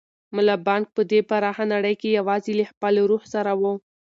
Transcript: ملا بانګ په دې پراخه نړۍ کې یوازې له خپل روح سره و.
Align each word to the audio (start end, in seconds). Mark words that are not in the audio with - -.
ملا 0.35 0.55
بانګ 0.65 0.85
په 0.95 1.01
دې 1.11 1.19
پراخه 1.29 1.65
نړۍ 1.73 1.95
کې 2.01 2.09
یوازې 2.19 2.51
له 2.59 2.65
خپل 2.71 2.93
روح 3.09 3.23
سره 3.33 3.51
و. 3.59 3.63